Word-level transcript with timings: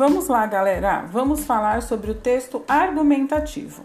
Vamos 0.00 0.28
lá, 0.28 0.46
galera. 0.46 1.02
Vamos 1.12 1.44
falar 1.44 1.82
sobre 1.82 2.10
o 2.10 2.14
texto 2.14 2.64
argumentativo. 2.66 3.84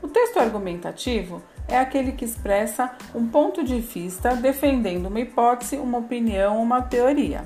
O 0.00 0.06
texto 0.06 0.38
argumentativo 0.38 1.42
é 1.66 1.76
aquele 1.76 2.12
que 2.12 2.24
expressa 2.24 2.92
um 3.12 3.26
ponto 3.26 3.64
de 3.64 3.80
vista 3.80 4.36
defendendo 4.36 5.06
uma 5.06 5.18
hipótese, 5.18 5.78
uma 5.78 5.98
opinião, 5.98 6.62
uma 6.62 6.80
teoria. 6.82 7.42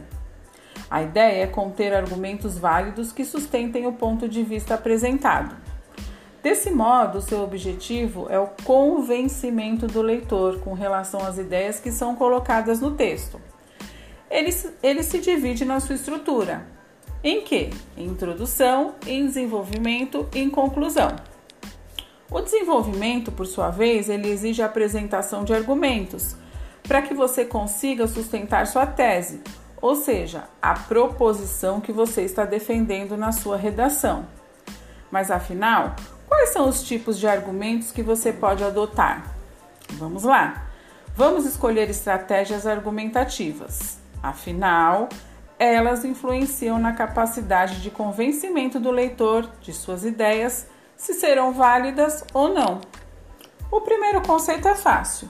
A 0.90 1.02
ideia 1.02 1.44
é 1.44 1.46
conter 1.46 1.94
argumentos 1.94 2.58
válidos 2.58 3.12
que 3.12 3.24
sustentem 3.24 3.86
o 3.86 3.94
ponto 3.94 4.28
de 4.28 4.42
vista 4.42 4.74
apresentado. 4.74 5.56
Desse 6.42 6.70
modo, 6.70 7.22
seu 7.22 7.42
objetivo 7.42 8.26
é 8.28 8.38
o 8.38 8.50
convencimento 8.62 9.86
do 9.86 10.02
leitor 10.02 10.60
com 10.60 10.74
relação 10.74 11.24
às 11.24 11.38
ideias 11.38 11.80
que 11.80 11.90
são 11.90 12.14
colocadas 12.14 12.82
no 12.82 12.90
texto. 12.90 13.40
Ele, 14.30 14.54
ele 14.82 15.02
se 15.02 15.18
divide 15.18 15.64
na 15.64 15.80
sua 15.80 15.94
estrutura, 15.94 16.74
em 17.24 17.40
que? 17.40 17.70
Em 17.96 18.04
introdução, 18.04 18.94
em 19.06 19.24
desenvolvimento 19.24 20.28
e 20.34 20.40
em 20.40 20.50
conclusão. 20.50 21.16
O 22.30 22.40
desenvolvimento, 22.42 23.32
por 23.32 23.46
sua 23.46 23.70
vez, 23.70 24.10
ele 24.10 24.28
exige 24.28 24.60
a 24.60 24.66
apresentação 24.66 25.42
de 25.42 25.54
argumentos 25.54 26.36
para 26.82 27.00
que 27.00 27.14
você 27.14 27.46
consiga 27.46 28.06
sustentar 28.06 28.66
sua 28.66 28.84
tese, 28.84 29.40
ou 29.80 29.96
seja, 29.96 30.44
a 30.60 30.74
proposição 30.74 31.80
que 31.80 31.92
você 31.92 32.22
está 32.22 32.44
defendendo 32.44 33.16
na 33.16 33.32
sua 33.32 33.56
redação. 33.56 34.26
Mas 35.10 35.30
afinal, 35.30 35.96
quais 36.28 36.50
são 36.50 36.68
os 36.68 36.82
tipos 36.82 37.18
de 37.18 37.26
argumentos 37.26 37.90
que 37.90 38.02
você 38.02 38.32
pode 38.32 38.62
adotar? 38.62 39.34
Vamos 39.92 40.24
lá. 40.24 40.66
Vamos 41.16 41.46
escolher 41.46 41.88
estratégias 41.88 42.66
argumentativas. 42.66 43.98
Afinal, 44.22 45.08
elas 45.64 46.04
influenciam 46.04 46.78
na 46.78 46.92
capacidade 46.92 47.82
de 47.82 47.90
convencimento 47.90 48.78
do 48.78 48.90
leitor 48.90 49.48
de 49.60 49.72
suas 49.72 50.04
ideias, 50.04 50.66
se 50.96 51.14
serão 51.14 51.52
válidas 51.52 52.24
ou 52.32 52.52
não. 52.52 52.80
O 53.70 53.80
primeiro 53.80 54.20
conceito 54.22 54.68
é 54.68 54.74
fácil. 54.74 55.28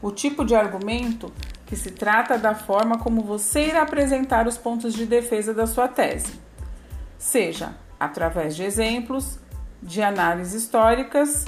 O 0.00 0.10
tipo 0.10 0.44
de 0.44 0.54
argumento 0.54 1.32
que 1.66 1.76
se 1.76 1.90
trata 1.90 2.36
da 2.36 2.54
forma 2.54 2.98
como 2.98 3.22
você 3.22 3.68
irá 3.68 3.82
apresentar 3.82 4.46
os 4.46 4.58
pontos 4.58 4.92
de 4.92 5.06
defesa 5.06 5.54
da 5.54 5.66
sua 5.66 5.88
tese, 5.88 6.38
seja 7.18 7.74
através 7.98 8.54
de 8.56 8.62
exemplos, 8.62 9.38
de 9.82 10.02
análises 10.02 10.64
históricas 10.64 11.44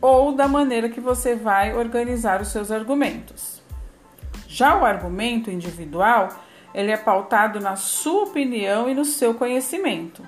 ou 0.00 0.34
da 0.34 0.48
maneira 0.48 0.88
que 0.88 1.00
você 1.00 1.34
vai 1.34 1.74
organizar 1.74 2.40
os 2.40 2.48
seus 2.48 2.70
argumentos. 2.70 3.62
Já 4.46 4.76
o 4.76 4.84
argumento 4.84 5.50
individual, 5.50 6.30
ele 6.74 6.90
é 6.90 6.96
pautado 6.96 7.60
na 7.60 7.76
sua 7.76 8.24
opinião 8.24 8.88
e 8.88 8.94
no 8.94 9.04
seu 9.04 9.34
conhecimento. 9.34 10.22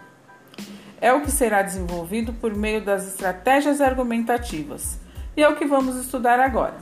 É 1.00 1.12
o 1.12 1.22
que 1.22 1.30
será 1.30 1.62
desenvolvido 1.62 2.32
por 2.32 2.54
meio 2.54 2.84
das 2.84 3.06
estratégias 3.06 3.80
argumentativas, 3.80 4.98
e 5.36 5.42
é 5.42 5.48
o 5.48 5.56
que 5.56 5.64
vamos 5.64 5.96
estudar 5.96 6.38
agora. 6.40 6.76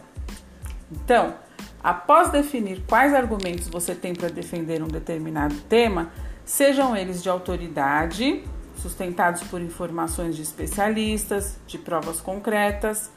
Então, 0.90 1.34
Após 1.82 2.30
definir 2.30 2.82
quais 2.88 3.14
argumentos 3.14 3.68
você 3.68 3.94
tem 3.94 4.12
para 4.12 4.28
defender 4.28 4.82
um 4.82 4.88
determinado 4.88 5.54
tema, 5.68 6.10
sejam 6.44 6.96
eles 6.96 7.22
de 7.22 7.28
autoridade, 7.28 8.44
sustentados 8.76 9.42
por 9.44 9.60
informações 9.60 10.34
de 10.34 10.42
especialistas, 10.42 11.56
de 11.66 11.78
provas 11.78 12.20
concretas, 12.20 13.10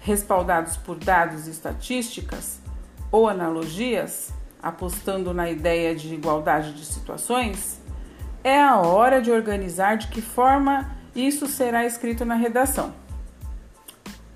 respaldados 0.00 0.76
por 0.76 0.96
dados 0.96 1.46
e 1.46 1.50
estatísticas 1.50 2.58
ou 3.12 3.28
analogias, 3.28 4.32
apostando 4.62 5.32
na 5.32 5.50
ideia 5.50 5.94
de 5.94 6.14
igualdade 6.14 6.72
de 6.72 6.84
situações, 6.84 7.80
é 8.42 8.60
a 8.60 8.76
hora 8.76 9.20
de 9.20 9.30
organizar 9.30 9.96
de 9.96 10.08
que 10.08 10.22
forma 10.22 10.96
isso 11.14 11.46
será 11.46 11.84
escrito 11.84 12.24
na 12.24 12.34
redação. 12.34 12.94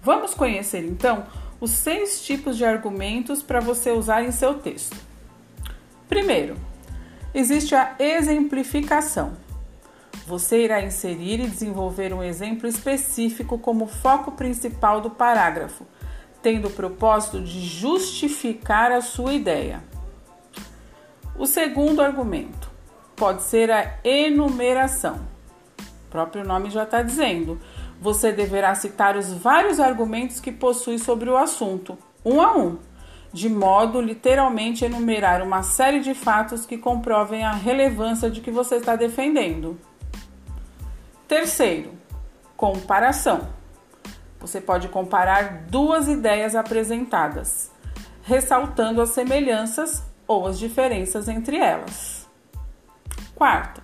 Vamos 0.03 0.35
conhecer 0.35 0.85
então 0.85 1.27
os 1.61 1.71
seis 1.71 2.25
tipos 2.25 2.57
de 2.57 2.65
argumentos 2.65 3.43
para 3.43 3.61
você 3.61 3.91
usar 3.91 4.25
em 4.25 4.33
seu 4.33 4.55
texto. 4.55 4.97
Primeiro, 6.09 6.57
existe 7.35 7.75
a 7.75 7.95
exemplificação. 7.99 9.35
Você 10.27 10.65
irá 10.65 10.81
inserir 10.81 11.41
e 11.41 11.47
desenvolver 11.47 12.15
um 12.15 12.23
exemplo 12.23 12.67
específico 12.67 13.59
como 13.59 13.87
foco 13.87 14.33
principal 14.33 15.01
do 15.01 15.11
parágrafo, 15.11 15.85
tendo 16.43 16.69
o 16.69 16.71
propósito 16.71 17.41
de 17.41 17.61
justificar 17.61 18.91
a 18.91 19.01
sua 19.01 19.35
ideia. 19.35 19.83
O 21.41 21.47
segundo 21.47 22.03
argumento 22.03 22.71
pode 23.17 23.45
ser 23.45 23.71
a 23.71 23.95
enumeração. 24.05 25.21
O 25.79 26.11
próprio 26.11 26.45
nome 26.45 26.69
já 26.69 26.83
está 26.83 27.01
dizendo 27.01 27.59
você 27.99 28.31
deverá 28.31 28.75
citar 28.75 29.17
os 29.17 29.33
vários 29.33 29.81
argumentos 29.81 30.39
que 30.39 30.53
possui 30.53 30.99
sobre 30.99 31.31
o 31.31 31.39
assunto, 31.39 31.97
um 32.23 32.43
a 32.43 32.55
um, 32.55 32.77
de 33.33 33.49
modo 33.49 34.03
literalmente 34.03 34.85
enumerar 34.85 35.41
uma 35.41 35.63
série 35.63 36.01
de 36.01 36.13
fatos 36.13 36.67
que 36.67 36.77
comprovem 36.77 37.43
a 37.43 37.53
relevância 37.53 38.31
de 38.31 38.43
que 38.43 38.51
você 38.51 38.77
está 38.77 38.95
defendendo. 38.95 39.81
Terceiro, 41.27 41.93
comparação. 42.55 43.49
Você 44.41 44.61
pode 44.61 44.89
comparar 44.89 45.65
duas 45.71 46.07
ideias 46.07 46.55
apresentadas, 46.55 47.71
ressaltando 48.25 49.01
as 49.01 49.09
semelhanças 49.09 50.10
ou 50.31 50.47
as 50.47 50.61
diferenças 50.61 51.27
entre 51.27 51.57
elas. 51.57 52.25
Quarto, 53.35 53.83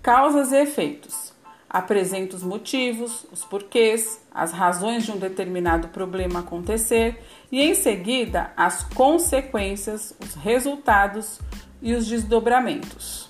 causas 0.00 0.52
e 0.52 0.56
efeitos 0.56 1.34
apresenta 1.68 2.34
os 2.34 2.42
motivos, 2.42 3.26
os 3.30 3.44
porquês, 3.44 4.24
as 4.32 4.52
razões 4.52 5.04
de 5.04 5.12
um 5.12 5.18
determinado 5.18 5.88
problema 5.88 6.40
acontecer 6.40 7.22
e, 7.52 7.60
em 7.60 7.74
seguida, 7.74 8.54
as 8.56 8.84
consequências, 8.84 10.16
os 10.18 10.34
resultados 10.34 11.38
e 11.82 11.92
os 11.92 12.06
desdobramentos. 12.06 13.28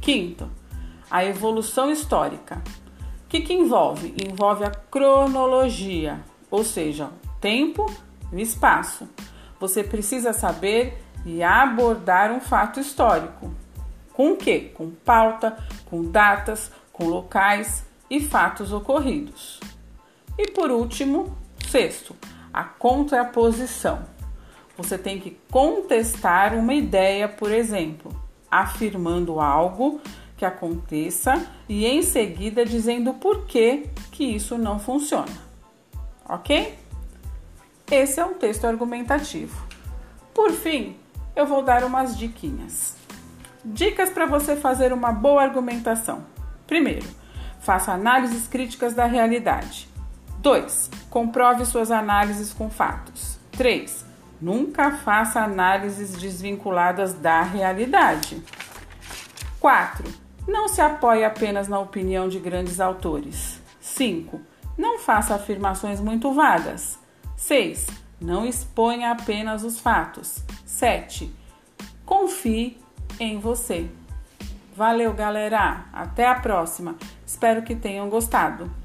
Quinto, 0.00 0.50
a 1.10 1.22
evolução 1.22 1.90
histórica. 1.90 2.62
O 3.26 3.28
que, 3.28 3.42
que 3.42 3.52
envolve? 3.52 4.14
Envolve 4.26 4.64
a 4.64 4.70
cronologia, 4.70 6.18
ou 6.50 6.64
seja, 6.64 7.10
tempo 7.42 7.84
e 8.32 8.40
espaço. 8.40 9.06
Você 9.60 9.84
precisa 9.84 10.32
saber 10.32 11.01
e 11.24 11.42
abordar 11.42 12.32
um 12.32 12.40
fato 12.40 12.80
histórico. 12.80 13.52
Com 14.12 14.32
o 14.32 14.36
quê? 14.36 14.70
Com 14.74 14.90
pauta, 14.90 15.56
com 15.86 16.04
datas, 16.10 16.70
com 16.92 17.06
locais 17.06 17.84
e 18.10 18.20
fatos 18.20 18.72
ocorridos. 18.72 19.60
E 20.38 20.50
por 20.50 20.70
último, 20.70 21.36
sexto, 21.68 22.14
a 22.52 22.64
contraposição. 22.64 24.00
Você 24.76 24.98
tem 24.98 25.18
que 25.18 25.38
contestar 25.50 26.54
uma 26.54 26.74
ideia, 26.74 27.28
por 27.28 27.50
exemplo, 27.50 28.14
afirmando 28.50 29.40
algo 29.40 30.00
que 30.36 30.44
aconteça 30.44 31.46
e 31.68 31.86
em 31.86 32.02
seguida 32.02 32.64
dizendo 32.64 33.14
por 33.14 33.46
que 33.46 33.86
que 34.10 34.24
isso 34.24 34.58
não 34.58 34.78
funciona. 34.78 35.32
OK? 36.28 36.78
Esse 37.90 38.20
é 38.20 38.24
um 38.24 38.34
texto 38.34 38.66
argumentativo. 38.66 39.66
Por 40.34 40.50
fim, 40.50 40.96
eu 41.34 41.46
vou 41.46 41.62
dar 41.62 41.84
umas 41.84 42.16
diquinhas. 42.16 42.96
Dicas 43.64 44.10
para 44.10 44.26
você 44.26 44.56
fazer 44.56 44.92
uma 44.92 45.12
boa 45.12 45.42
argumentação. 45.42 46.24
Primeiro, 46.66 47.06
faça 47.60 47.92
análises 47.92 48.46
críticas 48.46 48.94
da 48.94 49.06
realidade. 49.06 49.88
2. 50.38 50.90
Comprove 51.08 51.64
suas 51.64 51.90
análises 51.90 52.52
com 52.52 52.68
fatos. 52.68 53.38
3. 53.52 54.04
Nunca 54.40 54.90
faça 54.90 55.40
análises 55.40 56.16
desvinculadas 56.16 57.14
da 57.14 57.42
realidade. 57.42 58.42
4. 59.60 60.04
Não 60.48 60.66
se 60.68 60.80
apoie 60.80 61.24
apenas 61.24 61.68
na 61.68 61.78
opinião 61.78 62.28
de 62.28 62.40
grandes 62.40 62.80
autores. 62.80 63.60
5. 63.80 64.40
Não 64.76 64.98
faça 64.98 65.36
afirmações 65.36 66.00
muito 66.00 66.32
vagas. 66.32 66.98
6. 67.36 67.86
Não 68.22 68.46
exponha 68.46 69.10
apenas 69.10 69.64
os 69.64 69.80
fatos. 69.80 70.44
7. 70.64 71.34
Confie 72.06 72.78
em 73.18 73.40
você. 73.40 73.90
Valeu, 74.76 75.12
galera! 75.12 75.86
Até 75.92 76.26
a 76.28 76.36
próxima! 76.36 76.94
Espero 77.26 77.62
que 77.62 77.74
tenham 77.74 78.08
gostado! 78.08 78.81